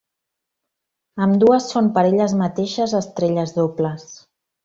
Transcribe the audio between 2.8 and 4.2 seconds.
estrelles dobles.